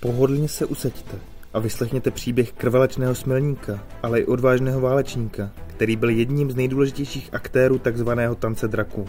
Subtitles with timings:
[0.00, 1.18] Pohodlně se usaďte
[1.52, 7.78] a vyslechněte příběh krvelečného smelníka, ale i odvážného válečníka, který byl jedním z nejdůležitějších aktérů
[7.78, 9.06] takzvaného tance draků.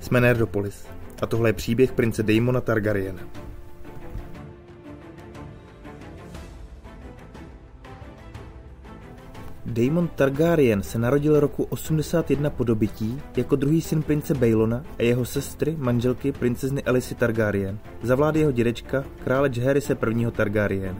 [0.00, 0.86] Jsme Nerdopolis
[1.22, 3.22] a tohle je příběh prince Daemona Targaryena.
[9.78, 15.24] Daemon Targaryen se narodil roku 81 po dobytí jako druhý syn prince Baelona a jeho
[15.24, 20.30] sestry, manželky princezny Elisy Targaryen, za vlády jeho dědečka, krále Jaehaeryse I.
[20.30, 20.96] Targaryen.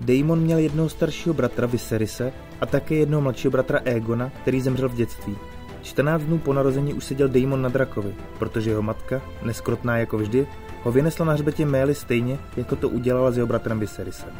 [0.00, 4.94] Daemon měl jednoho staršího bratra Viserise a také jednoho mladšího bratra Aegona, který zemřel v
[4.94, 5.36] dětství.
[5.82, 10.46] 14 dnů po narození už seděl Daemon na drakovi, protože jeho matka, neskrotná jako vždy,
[10.82, 14.30] ho vynesla na hřbetě Mély stejně, jako to udělala s jeho bratrem Viserisem.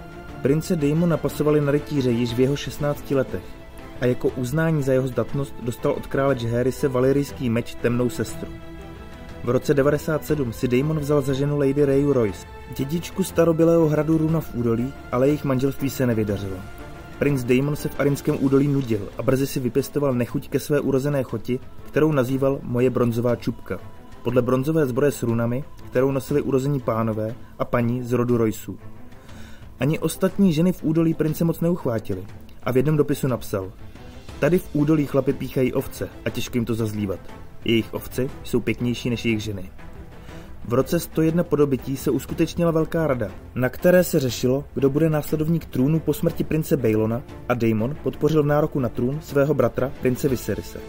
[0.42, 3.61] Prince Daemon napasovali na rytíře již v jeho 16 letech
[4.02, 8.48] a jako uznání za jeho zdatnost dostal od krále Jaehaeryse valerijský meč Temnou sestru.
[9.44, 14.40] V roce 97 si Daemon vzal za ženu Lady Rayu Royce, dědičku starobylého hradu Runa
[14.40, 16.56] v údolí, ale jejich manželství se nevydařilo.
[17.18, 21.22] Princ Daemon se v arinském údolí nudil a brzy si vypěstoval nechuť ke své urozené
[21.22, 23.78] choti, kterou nazýval Moje bronzová čupka,
[24.22, 28.78] podle bronzové zbroje s runami, kterou nosili urození pánové a paní z rodu Royceů.
[29.80, 32.26] Ani ostatní ženy v údolí prince moc neuchvátili
[32.62, 33.72] a v jednom dopisu napsal
[34.42, 37.20] Tady v údolí chlapy píchají ovce a těžko jim to zazlívat.
[37.64, 39.70] Jejich ovce jsou pěknější než jejich ženy.
[40.64, 45.10] V roce 101 po dobytí se uskutečnila velká rada, na které se řešilo, kdo bude
[45.10, 50.28] následovník trůnu po smrti prince Baelona a Daemon podpořil nároku na trůn svého bratra, prince
[50.28, 50.80] Viserise,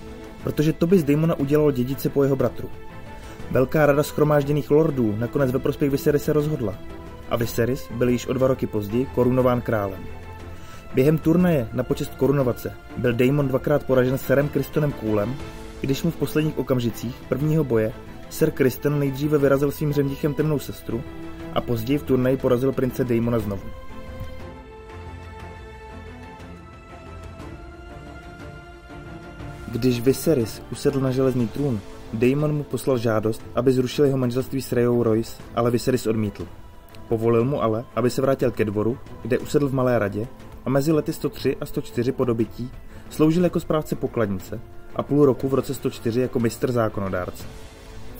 [0.44, 2.70] protože to by z Daemona udělalo dědice po jeho bratru.
[3.52, 6.76] Velká rada schromážděných lordů nakonec ve prospěch Viserise rozhodla
[7.30, 10.00] a Viserys byl již o dva roky později korunován králem.
[10.94, 15.36] Během turnaje na počest korunovace byl Daemon dvakrát poražen serem Kristonem Kůlem,
[15.82, 17.94] když mu v posledních okamžicích prvního boje
[18.30, 21.04] Sir Kristen nejdříve vyrazil svým řemdíchem temnou sestru
[21.54, 23.64] a později v turnaji porazil prince Daemona znovu.
[29.72, 31.80] Když Viserys usedl na železný trůn,
[32.14, 36.48] Daemon mu poslal žádost, aby zrušil jeho manželství s Rayou Royce, ale Viserys odmítl.
[37.08, 40.28] Povolil mu ale, aby se vrátil ke dvoru, kde usedl v Malé radě
[40.66, 42.72] a mezi lety 103 a 104 po dobytí
[43.10, 44.60] sloužil jako správce pokladnice
[44.96, 47.44] a půl roku v roce 104 jako mistr zákonodárce.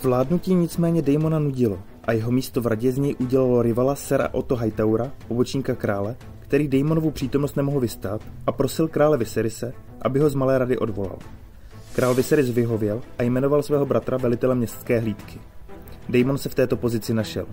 [0.02, 4.56] Vládnutí nicméně Daemona nudilo a jeho místo v radě z něj udělalo rivala Sera Otto
[4.56, 9.72] Hightaura, pobočníka krále, který Daemonovu přítomnost nemohl vystát a prosil krále Viserise,
[10.02, 11.18] aby ho z Malé rady odvolal.
[11.94, 15.40] Král Viserys vyhověl a jmenoval svého bratra velitelem městské hlídky.
[16.08, 17.46] Daemon se v této pozici našel.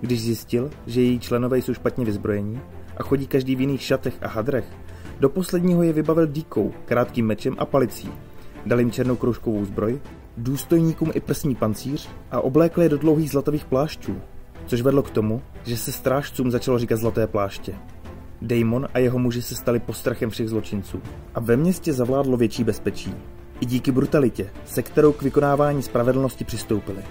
[0.00, 2.60] Když zjistil, že její členové jsou špatně vyzbrojení
[3.00, 4.64] a chodí každý v jiných šatech a hadrech,
[5.20, 8.12] do posledního je vybavil díkou, krátkým mečem a palicí.
[8.66, 10.00] Dal jim černou kroužkovou zbroj,
[10.36, 14.16] důstojníkům i prsní pancíř a oblékl je do dlouhých zlatových plášťů,
[14.66, 17.74] což vedlo k tomu, že se strážcům začalo říkat zlaté pláště.
[18.42, 21.02] Daemon a jeho muži se stali postrachem všech zločinců
[21.34, 23.14] a ve městě zavládlo větší bezpečí.
[23.60, 27.02] I díky brutalitě, se kterou k vykonávání spravedlnosti přistoupili.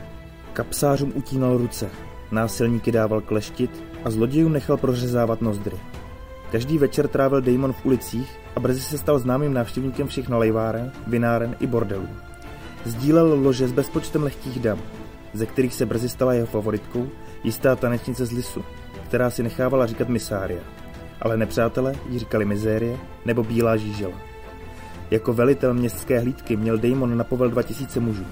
[0.53, 1.89] Kapsářům utínal ruce,
[2.31, 5.78] násilníky dával kleštit a zlodějům nechal prořezávat nozdry.
[6.51, 11.56] Každý večer trávil Damon v ulicích a brzy se stal známým návštěvníkem všech nalejváren, vináren
[11.59, 12.07] i bordelů.
[12.85, 14.79] Sdílel lože s bezpočtem lehkých dam,
[15.34, 17.07] ze kterých se brzy stala jeho favoritkou
[17.44, 18.63] jistá tanečnice z Lisu,
[19.07, 20.62] která si nechávala říkat Misária.
[21.22, 24.16] Ale nepřátelé jí říkali Mizérie nebo Bílá žížela.
[25.12, 28.25] Jako velitel městské hlídky měl Daemon na povel 2000 mužů.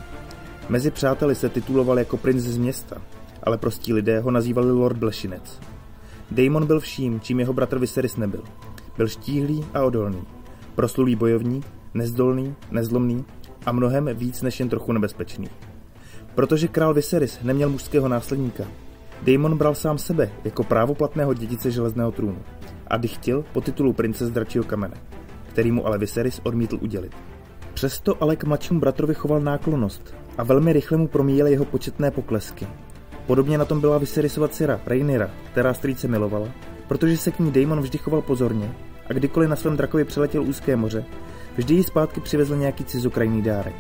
[0.70, 3.02] Mezi přáteli se tituloval jako princ z města,
[3.48, 5.60] ale prostí lidé ho nazývali Lord Blešinec.
[6.32, 8.44] Daemon byl vším, čím jeho bratr Viserys nebyl.
[8.98, 10.22] Byl štíhlý a odolný.
[10.76, 13.26] Proslulý bojovník, nezdolný, nezlomný
[13.66, 15.50] a mnohem víc než jen trochu nebezpečný.
[16.36, 18.64] Protože král Viserys neměl mužského následníka,
[19.22, 22.40] Daemon bral sám sebe jako právoplatného dědice železného trůnu
[22.88, 24.98] a dychtil po titulu prince z dračího kamene,
[25.50, 27.16] který mu ale Viserys odmítl udělit.
[27.74, 32.68] Přesto ale k mladšímu bratrovi choval náklonost a velmi rychle mu promíjel jeho početné poklesky.
[33.28, 36.48] Podobně na tom byla Viserysova dcera Rhaenyra, která strýce milovala,
[36.88, 38.72] protože se k ní Daemon vždy choval pozorně
[39.10, 41.06] a kdykoliv na svém drakovi přeletěl úzké moře,
[41.58, 43.76] vždy jí zpátky přivezl nějaký cizokrajný dárek.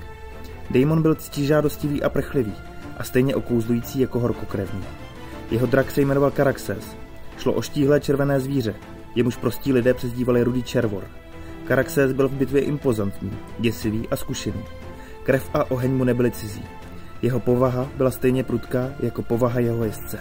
[0.69, 2.53] Daemon byl ctižádostivý a prchlivý
[2.97, 4.83] a stejně okouzlující jako horkokrevný.
[5.51, 6.95] Jeho drak se jmenoval Karaxes.
[7.37, 8.75] Šlo o štíhlé červené zvíře,
[9.15, 11.03] jemuž prostí lidé přezdívali rudý červor.
[11.67, 14.63] Karaxes byl v bitvě impozantní, děsivý a zkušený.
[15.23, 16.63] Krev a oheň mu nebyly cizí.
[17.21, 20.19] Jeho povaha byla stejně prudká jako povaha jeho jezdce.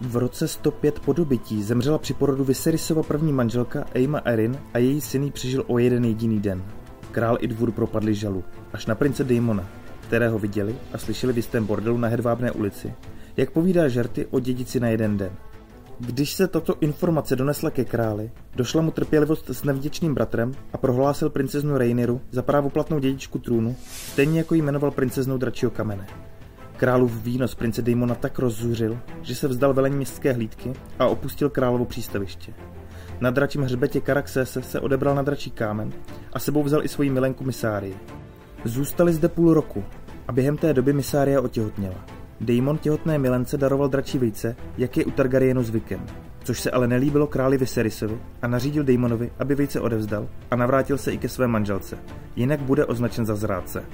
[0.00, 5.00] V roce 105 po dobytí zemřela při porodu Viserysova první manželka Eima Erin a její
[5.00, 6.64] syn přežil o jeden jediný den.
[7.10, 9.68] Král i dvůr propadli žalu, až na prince Daemona,
[10.00, 12.94] které ho viděli a slyšeli v jistém bordelu na Hedvábné ulici,
[13.36, 15.32] jak povídá žerty o dědici na jeden den.
[16.00, 21.30] Když se tato informace donesla ke králi, došla mu trpělivost s nevděčným bratrem a prohlásil
[21.30, 26.06] princeznu Reiniru za právoplatnou dědičku trůnu, stejně jako ji jmenoval princeznou dračího kamene.
[26.76, 31.84] Králův výnos prince Daimona tak rozzuřil, že se vzdal velení městské hlídky a opustil královo
[31.84, 32.52] přístaviště.
[33.20, 35.92] Na dračím hřbetě Karaxese se odebral na dračí kámen
[36.32, 37.96] a sebou vzal i svoji milenku Misárii.
[38.64, 39.84] Zůstali zde půl roku
[40.28, 42.17] a během té doby Misária otěhotněla.
[42.40, 46.06] Daemon těhotné milence daroval dračí vejce, jak je u Targaryenu zvykem,
[46.44, 51.12] což se ale nelíbilo králi Viserisovi a nařídil Daemonovi, aby vejce odevzdal a navrátil se
[51.12, 51.98] i ke své manželce,
[52.36, 53.84] jinak bude označen za zrádce.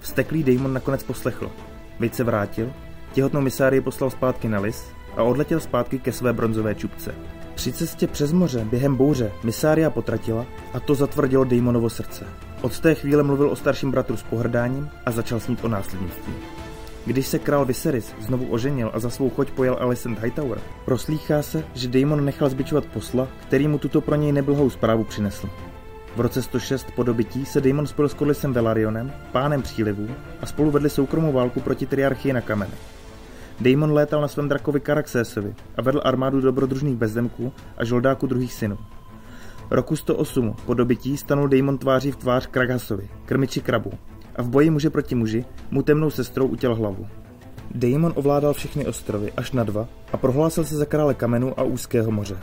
[0.00, 1.50] Vsteklý Daemon nakonec poslechl.
[1.98, 2.72] Vejce vrátil,
[3.12, 4.84] těhotnou Misárii poslal zpátky na lis
[5.16, 7.14] a odletěl zpátky ke své bronzové čupce.
[7.54, 12.24] Při cestě přes moře během bouře Misária potratila a to zatvrdilo Daemonovo srdce.
[12.62, 16.34] Od té chvíle mluvil o starším bratru s pohrdáním a začal snít o následnictví.
[17.08, 21.64] Když se král Viserys znovu oženil a za svou choď pojel Alicent Hightower, proslýchá se,
[21.74, 25.48] že Daemon nechal zbičovat posla, který mu tuto pro něj neblhou zprávu přinesl.
[26.16, 30.08] V roce 106 po dobytí se Daemon spojil s Corlysem Velarionem, pánem přílivů,
[30.40, 32.74] a spolu vedli soukromou válku proti triarchii na kamene.
[33.60, 38.78] Daemon létal na svém drakovi Karaxésovi a vedl armádu dobrodružných bezdemků a žoldáků druhých synů.
[39.70, 43.90] Roku 108 po dobytí stanul Daemon tváří v tvář Kraghasovi, krmiči krabu,
[44.38, 47.06] a v boji muže proti muži mu temnou sestrou utěl hlavu.
[47.74, 52.10] Daemon ovládal všechny ostrovy až na dva a prohlásil se za krále kamenu a úzkého
[52.10, 52.36] moře.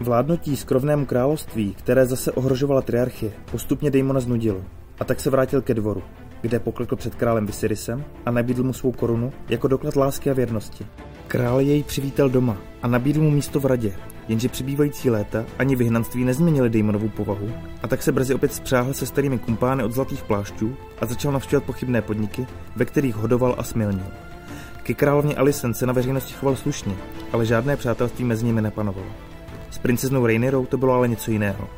[0.00, 4.64] Vládnutí skrovnému království, které zase ohrožovala triarchie, postupně Daemona znudilo
[5.00, 6.02] a tak se vrátil ke dvoru,
[6.40, 10.86] kde poklekl před králem Viserysem a nabídl mu svou korunu jako doklad lásky a věrnosti.
[11.26, 13.92] Král jej přivítal doma a nabídl mu místo v radě,
[14.28, 17.50] jenže přibývající léta ani vyhnanství nezměnili Daemonovu povahu
[17.82, 21.66] a tak se brzy opět spřáhl se starými kumpány od zlatých plášťů a začal navštěvovat
[21.66, 22.46] pochybné podniky,
[22.76, 24.06] ve kterých hodoval a smilnil.
[24.82, 26.94] Ke královně Alicent se na veřejnosti choval slušně,
[27.32, 29.06] ale žádné přátelství mezi nimi nepanovalo.
[29.70, 31.68] S princeznou Rainerou to bylo ale něco jiného.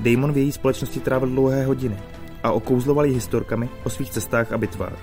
[0.00, 1.96] Daemon v její společnosti trávil dlouhé hodiny
[2.42, 4.98] a okouzlovali historkami o svých cestách a bitvách.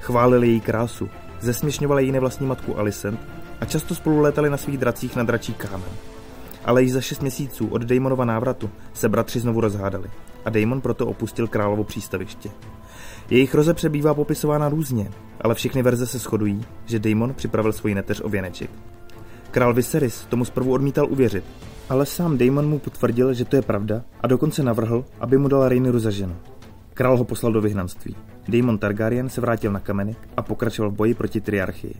[0.00, 1.08] Chválili její krásu,
[1.40, 3.20] zesměšňovali její nevlastní matku Alicent
[3.60, 6.11] a často spolu létali na svých dracích na dračí kámen.
[6.64, 10.10] Ale již za šest měsíců od Daemonova návratu se bratři znovu rozhádali
[10.44, 12.50] a Daemon proto opustil královo přístaviště.
[13.30, 15.10] Jejich roze přebývá popisována různě,
[15.40, 18.70] ale všechny verze se shodují, že Daemon připravil svoji neteř o věneček.
[19.50, 21.44] Král Viserys tomu zprvu odmítal uvěřit,
[21.88, 25.68] ale sám Daemon mu potvrdil, že to je pravda a dokonce navrhl, aby mu dala
[25.68, 26.36] Rhaenyru za ženu.
[26.94, 28.16] Král ho poslal do vyhnanství.
[28.48, 31.94] Daemon Targaryen se vrátil na kameny a pokračoval v boji proti triarchii.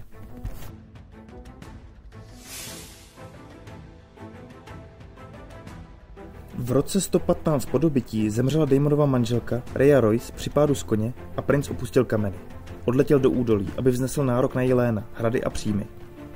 [6.62, 11.42] V roce 115 po dobytí zemřela Daemonova manželka Rhea Royce při pádu z koně a
[11.42, 12.36] princ opustil kameny.
[12.84, 15.86] Odletěl do údolí, aby vznesl nárok na Jeléna, hrady a příjmy.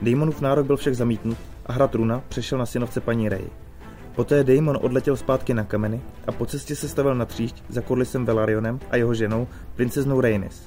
[0.02, 3.44] Daemonův nárok byl však zamítnut a hrad Runa přešel na synovce paní Rey.
[4.14, 8.25] Poté Daemon odletěl zpátky na kameny a po cestě se stavil na tříšť za Corlysem
[8.25, 10.62] Velarionem a jeho ženou, princeznou Rhaenys.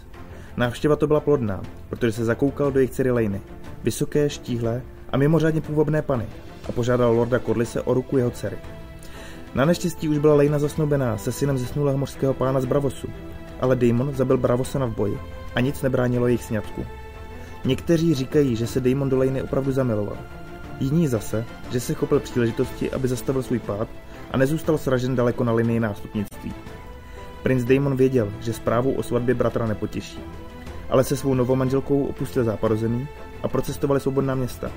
[0.58, 3.42] Návštěva to byla plodná, protože se zakoukal do jejich dcery Lejny,
[3.84, 6.26] vysoké, štíhlé a mimořádně půvabné pany
[6.70, 8.58] a požádal lorda Corlyse o ruku jeho dcery.
[9.56, 13.08] Na neštěstí už byla Lejna zasnoubená se synem zesnulého mořského pána z Bravosu,
[13.62, 15.20] ale Daemon zabil Bravosena v boji
[15.56, 16.86] a nic nebránilo jejich sňatku.
[17.66, 20.18] Někteří říkají, že se Daemon do Lejny opravdu zamiloval.
[20.80, 23.88] Jiní zase, že se chopil příležitosti, aby zastavil svůj pád
[24.32, 26.54] a nezůstal sražen daleko na linii nástupnictví.
[27.44, 30.20] Prince Daemon věděl, že zprávou o svatbě bratra nepotěší,
[30.90, 33.08] ale se svou novomanželkou opustil západozemí
[33.44, 34.72] a procestovali svobodná města.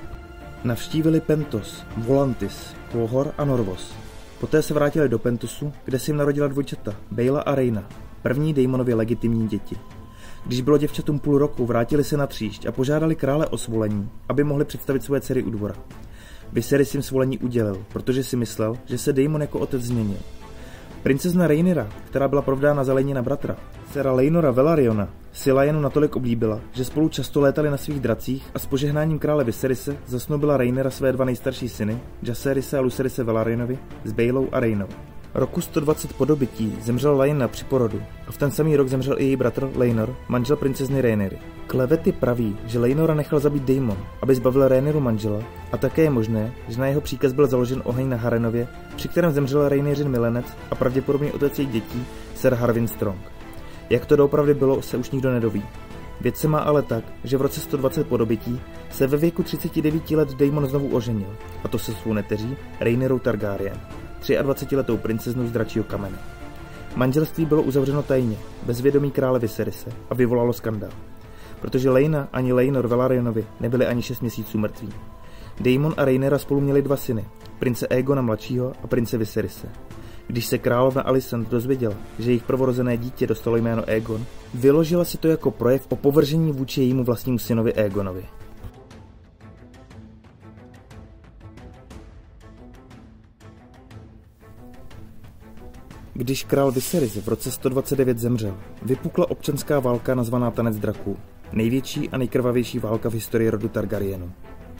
[0.63, 3.93] Navštívili Pentos, Volantis, Quohor a Norvos,
[4.43, 7.83] Poté se vrátili do Pentusu, kde si jim narodila dvojčata, Bejla a Reina,
[8.21, 9.75] první Daemonově legitimní děti.
[10.45, 14.43] Když bylo děvčatům půl roku, vrátili se na tříšť a požádali krále o svolení, aby
[14.43, 15.75] mohli představit svoje dcery u dvora.
[16.53, 20.19] Viserys jim svolení udělil, protože si myslel, že se Daemon jako otec změnil.
[21.03, 23.55] Princezna Rhaenyra, která byla provdána za na bratra,
[23.91, 28.59] dcera Leinora Velariona, si Lajenu natolik oblíbila, že spolu často létali na svých dracích a
[28.59, 34.11] s požehnáním krále Viserise zasnoubila Rhaenyra své dva nejstarší syny, Jacerise a Lucerise Velarionovi s
[34.11, 34.87] Bailou a Reynou.
[35.33, 39.25] Roku 120 po dobytí zemřel Laena při porodu a v ten samý rok zemřel i
[39.25, 41.39] její bratr Laenor, manžel princezny Rhaenyry.
[41.67, 46.53] Klevety praví, že Laenora nechal zabít Daemon, aby zbavil Rhaenyru manžela a také je možné,
[46.67, 50.75] že na jeho příkaz byl založen oheň na Harenově, při kterém zemřel Rhaenyrin milenec a
[50.75, 53.32] pravděpodobně otec jejich dětí, Sir Harwin Strong.
[53.93, 55.63] Jak to doopravdy bylo, se už nikdo nedoví.
[56.21, 60.11] Věc se má ale tak, že v roce 120 po dobytí se ve věku 39
[60.11, 63.81] let Daemon znovu oženil, a to se svou neteří Rhaenyrou Targaryen,
[64.21, 66.17] 23-letou princeznou z dračího kamene.
[66.95, 70.91] Manželství bylo uzavřeno tajně, bez vědomí krále Viserise a vyvolalo skandál.
[71.61, 74.89] Protože Lejna ani Lejnor Velarionovi nebyli ani 6 měsíců mrtví.
[75.59, 77.25] Daemon a Rhaenyra spolu měli dva syny,
[77.59, 79.67] prince Aegona mladšího a prince Viserise.
[80.27, 85.27] Když se královna Alicent dozvěděla, že jejich prvorozené dítě dostalo jméno Aegon, vyložila si to
[85.27, 88.25] jako projev o povržení vůči jejímu vlastnímu synovi Aegonovi.
[96.13, 101.17] Když král Viserys v roce 129 zemřel, vypukla občanská válka nazvaná Tanec draků,
[101.51, 104.31] největší a nejkrvavější válka v historii rodu Targaryenu.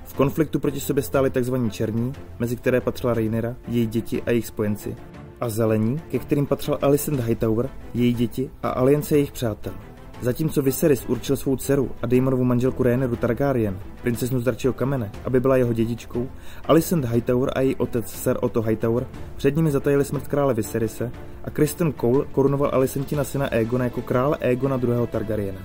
[0.06, 1.56] V konfliktu proti sobě stály tzv.
[1.70, 4.96] černí, mezi které patřila Rhaenyra, její děti a jejich spojenci,
[5.44, 9.74] a zelení, ke kterým patřil Alicent Hightower, její děti a aliance jejich přátel.
[10.22, 15.40] Zatímco Viserys určil svou dceru a Daemonovu manželku Rhaenyru Targaryen, princeznu z Darčího kamene, aby
[15.40, 16.28] byla jeho dědičkou,
[16.68, 21.12] Alicent Hightower a její otec Sir Otto Hightower před nimi zatajili smrt krále Viserise
[21.44, 25.08] a Kristen Cole korunoval Alicentina syna Aegona jako krále Aegona II.
[25.12, 25.60] Targaryena.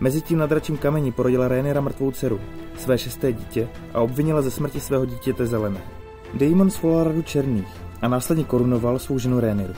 [0.00, 2.40] Mezitím na dračím kameni porodila Rhaenyra mrtvou dceru,
[2.76, 5.80] své šesté dítě a obvinila ze smrti svého dítěte Zelené.
[6.34, 9.74] Daemon svolal radu černých a následně korunoval svou ženu Rhaenyru.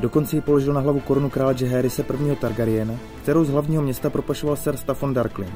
[0.00, 2.36] Dokonce ji položil na hlavu korunu krále Jaehaeryse I.
[2.36, 5.52] Targaryena, kterou z hlavního města propašoval Ser Staffon Darklin.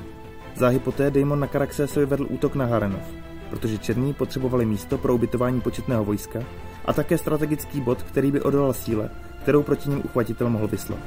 [0.57, 3.03] Záhy poté Daemon na Karaxesovi vedl útok na Harenov,
[3.51, 6.39] protože černí potřebovali místo pro ubytování početného vojska
[6.85, 9.11] a také strategický bod, který by odolal síle,
[9.43, 11.01] kterou proti ním uchvatitel mohl vyslat.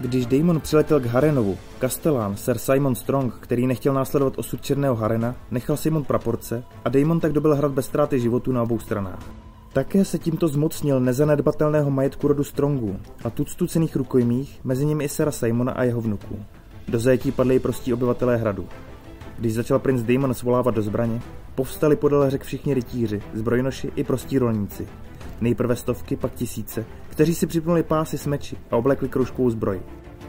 [0.00, 5.34] Když Daemon přiletěl k Harenovu, Castellán, Sir Simon Strong, který nechtěl následovat osud černého Harena,
[5.50, 9.39] nechal Simon praporce a Daemon tak dobil hrad bez ztráty životu na obou stranách.
[9.72, 15.08] Také se tímto zmocnil nezanedbatelného majetku rodu Strongů a tuctu cených rukojmích, mezi nimi i
[15.08, 16.44] Sera Simona a jeho vnuků.
[16.88, 18.68] Do zajetí padli i prostí obyvatelé hradu.
[19.38, 21.20] Když začal princ Daemon svolávat do zbraně,
[21.54, 24.88] povstali podle řek všichni rytíři, zbrojnoši i prostí rolníci.
[25.40, 29.80] Nejprve stovky, pak tisíce, kteří si připnuli pásy s meči a oblekli kroužkovou zbroj.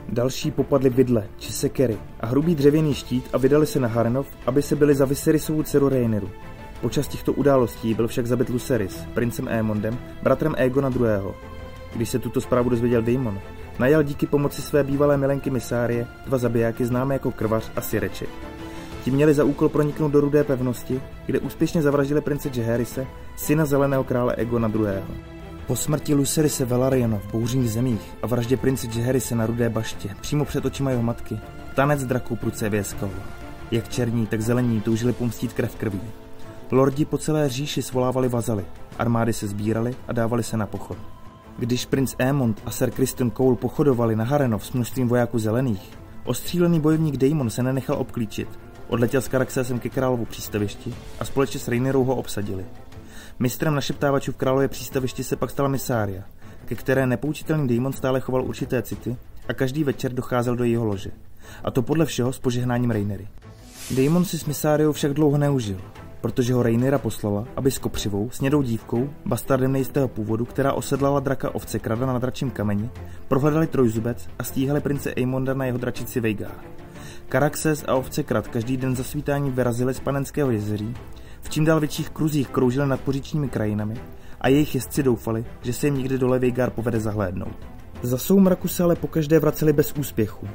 [0.10, 4.62] Další popadli vidle či sekery a hrubý dřevěný štít a vydali se na Harenov, aby
[4.62, 6.29] se byli za Viserysovu dceru Rhaenyru.
[6.81, 11.33] Počas těchto událostí byl však zabit Luceris, princem Aemondem, bratrem Aegona II.
[11.95, 13.39] Když se tuto zprávu dozvěděl Daemon,
[13.79, 18.25] najal díky pomoci své bývalé milenky Misárie dva zabijáky známé jako Krvař a Sireče.
[19.03, 24.03] Ti měli za úkol proniknout do rudé pevnosti, kde úspěšně zavraždili prince Jaehaeryse, syna zeleného
[24.03, 25.03] krále Egona II.
[25.67, 30.45] Po smrti Lucerise Velariona v bouřních zemích a vraždě prince Jaehaeryse na rudé baště, přímo
[30.45, 31.39] před očima jeho matky,
[31.75, 33.23] tanec draků pruce vyeskaloval.
[33.71, 36.01] Jak černí, tak zelení toužili pomstít krev krví.
[36.74, 38.66] Lordi po celé říši svolávali vazaly,
[39.00, 40.98] armády se sbíraly a dávali se na pochod.
[41.58, 45.90] Když princ Aemond a Sir Kristen Cole pochodovali na Harenov s množstvím vojáků zelených,
[46.25, 48.60] ostřílený bojovník Daemon se nenechal obklíčit.
[48.88, 52.66] Odletěl s Karaxesem ke královu přístavišti a společně s Rainerou ho obsadili.
[53.40, 56.24] Mistrem našeptávačů v králově přístavišti se pak stala Misária,
[56.66, 61.12] ke které nepoučitelný Daemon stále choval určité city a každý večer docházel do jejího lože.
[61.63, 63.28] A to podle všeho s požehnáním Rainery.
[63.96, 65.78] Daemon si s Misáriou však dlouho neužil
[66.22, 71.56] protože ho Rhaenyra poslala, aby s kopřivou, snědou dívkou, bastardem nejistého původu, která osedlala draka
[71.56, 72.90] ovce krada na dračím kameni,
[73.28, 76.51] prohledali trojzubec a stíhali prince Aemonda na jeho dračici Veigar.
[77.30, 80.94] Karaxes a ovce krad každý den za svítání vyrazili z Panenského jezeří,
[81.42, 83.96] v čím dál větších kruzích kroužili nad poříčními krajinami
[84.42, 87.56] a jejich jezdci doufali, že se jim někdy dole Veigar povede zahlédnout.
[88.01, 90.48] Za soumraku se ale pokaždé vraceli bez úspěchu.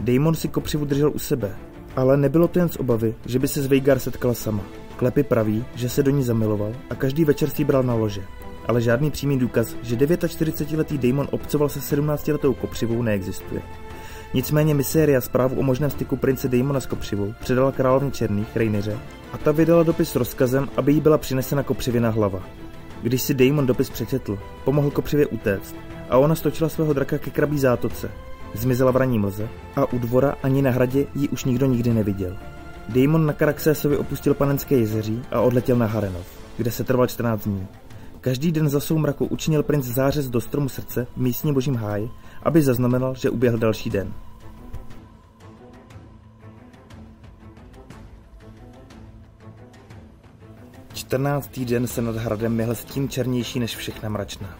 [0.00, 1.56] Daemon si kopřivu držel u sebe,
[1.96, 4.62] ale nebylo to jen z obavy, že by se s Veigar setkala sama.
[4.96, 8.22] Klepy praví, že se do ní zamiloval a každý večer si bral na lože.
[8.66, 13.62] Ale žádný přímý důkaz, že 49-letý Damon obcoval se 17-letou kopřivou neexistuje.
[14.34, 18.98] Nicméně Miséria zprávu o možném styku prince Damona s kopřivou předala královně Černých, Rejniře,
[19.32, 22.42] a ta vydala dopis s rozkazem, aby jí byla přinesena kopřivěna hlava.
[23.02, 25.76] Když si Daemon dopis přečetl, pomohl kopřivě utéct
[26.10, 28.10] a ona stočila svého draka ke krabí zátoce.
[28.54, 32.36] Zmizela v raní mlze a u dvora ani na hradě ji už nikdo nikdy neviděl.
[32.88, 36.26] Daemon na Karaxésovi opustil panenské jezeří a odletěl na Harenov,
[36.56, 37.66] kde se trval 14 dní.
[38.20, 42.10] Každý den za soumraku učinil princ zářez do stromu srdce v místní božím háji,
[42.42, 44.12] aby zaznamenal, že uběhl další den.
[50.94, 54.58] Čtrnáctý den se nad hradem měl tím černější než všechna mračna.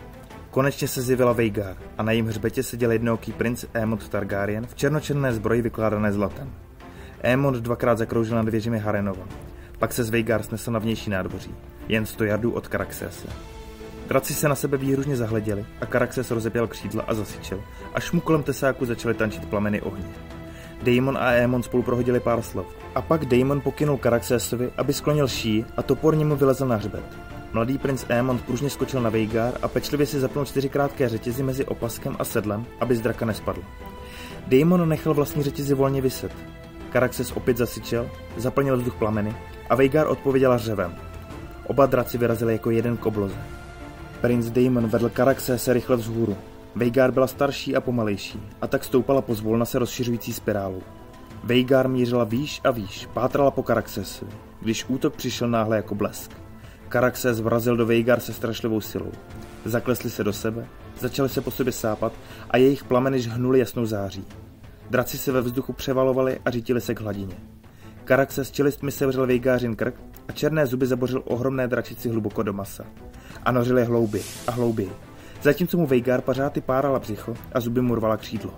[0.50, 5.32] Konečně se zjevila Veigar a na jejím hřbetě seděl jednooký princ Aemond Targaryen v černočerné
[5.32, 6.65] zbroji vykládané zlatem.
[7.26, 9.24] Aemond dvakrát zakroužil nad věžemi Harenova.
[9.78, 11.54] Pak se z Veigar snesl na vnější nádvoří,
[11.88, 13.28] jen sto jardů od Karaxese.
[14.08, 17.62] Draci se na sebe výhružně zahleděli a Karaxes rozepěl křídla a zasyčil,
[17.94, 20.04] až mu kolem tesáku začaly tančit plameny ohně.
[20.82, 22.66] Daemon a Aemon spolu prohodili pár slov.
[22.94, 27.04] A pak Daemon pokynul Karaxesovi, aby sklonil ší a toporně mu vylezl na hřbet.
[27.52, 31.64] Mladý princ Aemond pružně skočil na Veigar a pečlivě si zapnul čtyři krátké řetězy mezi
[31.64, 33.62] opaskem a sedlem, aby z draka nespadl.
[34.46, 36.32] Daemon nechal vlastní řetězy volně vyset.
[36.92, 39.36] Karaxes opět zasyčel, zaplnil vzduch plameny
[39.70, 40.94] a Veigar odpověděla řevem.
[41.66, 43.36] Oba draci vyrazili jako jeden k obloze.
[44.20, 46.36] Prince Daemon vedl se rychle vzhůru.
[46.74, 50.82] Veigar byla starší a pomalejší a tak stoupala pozvolna se rozšiřující spirálou.
[51.44, 54.28] Veigar mířila výš a výš, pátrala po Karaxesu,
[54.60, 56.30] když útok přišel náhle jako blesk.
[56.88, 59.12] Karaxes vrazil do Veigar se strašlivou silou.
[59.64, 60.66] Zaklesli se do sebe,
[60.98, 62.12] začali se po sobě sápat
[62.50, 64.24] a jejich plameny žhnuli jasnou září.
[64.90, 67.36] Draci se ve vzduchu převalovali a řítili se k hladině.
[68.04, 69.94] Karaxes čelistmi sevřel Veigářin krk
[70.28, 72.84] a černé zuby zabořil ohromné dračici hluboko do masa.
[73.42, 74.88] A nořil je hlouby a hlouby,
[75.42, 78.54] zatímco mu Veigar pařáty párala břicho a zuby mu rvala křídlo.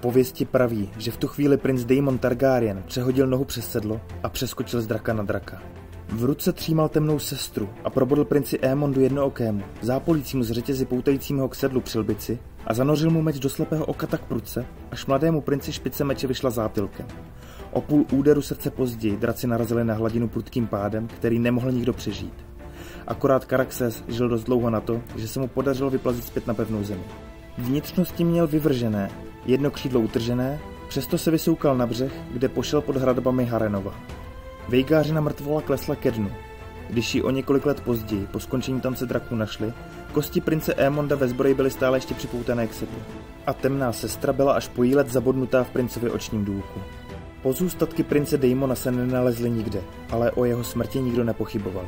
[0.00, 4.80] Pověsti praví, že v tu chvíli princ Daemon Targaryen přehodil nohu přes sedlo a přeskočil
[4.80, 5.62] z draka na draka.
[6.12, 11.48] V ruce třímal temnou sestru a probodl princi Émondu jednookému, zápolícímu z řetězy poutajícímu ho
[11.48, 15.72] k sedlu přilbici a zanořil mu meč do slepého oka tak prudce, až mladému princi
[15.72, 17.06] špice meče vyšla zápilkem.
[17.72, 22.34] O půl úderu srdce později draci narazili na hladinu prudkým pádem, který nemohl nikdo přežít.
[23.06, 26.84] Akorát Karaxes žil dost dlouho na to, že se mu podařilo vyplazit zpět na pevnou
[26.84, 27.04] zemi.
[27.58, 29.10] Vnitřnosti měl vyvržené,
[29.46, 33.94] jedno křídlo utržené, přesto se vysoukal na břeh, kde pošel pod hradbami Harenova.
[34.70, 36.30] Vejgářina mrtvola klesla ke dnu.
[36.90, 39.72] Když ji o několik let později, po skončení tance draků našli,
[40.12, 42.98] kosti prince Émonda ve zbroji byly stále ještě připoutané k sedlu.
[43.46, 46.80] A temná sestra byla až po jí let zabodnutá v princově očním důlku.
[47.42, 51.86] Pozůstatky prince Daemona se nenalezly nikde, ale o jeho smrti nikdo nepochyboval.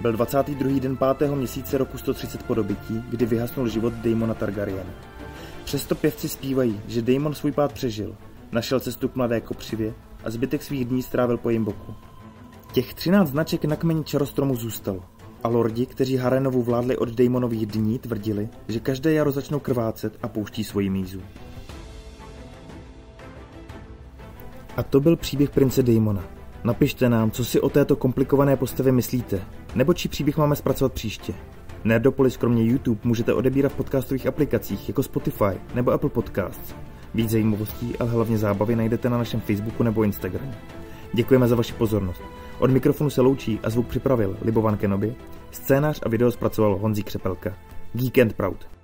[0.00, 0.80] Byl 22.
[0.80, 1.30] den 5.
[1.30, 4.90] měsíce roku 130 po dobytí, kdy vyhasnul život Daemona Targaryena.
[5.64, 8.16] Přesto pěvci zpívají, že Daemon svůj pád přežil,
[8.52, 9.94] našel cestu k mladé kopřivě
[10.24, 11.94] a zbytek svých dní strávil po jejím boku.
[12.72, 15.00] Těch 13 značek na kmeni čarostromu zůstalo.
[15.42, 20.28] A lordi, kteří Harenovu vládli od Daemonových dní, tvrdili, že každé jaro začnou krvácet a
[20.28, 21.20] pouští svoji mízu.
[24.76, 26.24] A to byl příběh prince Daemona.
[26.64, 29.40] Napište nám, co si o této komplikované postavě myslíte,
[29.74, 31.34] nebo či příběh máme zpracovat příště.
[31.84, 36.74] Nerdopolis kromě YouTube můžete odebírat v podcastových aplikacích jako Spotify nebo Apple Podcasts.
[37.14, 40.54] Víc zajímavostí, ale hlavně zábavy najdete na našem Facebooku nebo Instagramu.
[41.12, 42.22] Děkujeme za vaši pozornost.
[42.60, 45.14] Od mikrofonu se loučí a zvuk připravil Libovan Kenobi,
[45.50, 47.56] scénář a video zpracoval Honzí Křepelka.
[47.92, 48.79] Geek and Proud.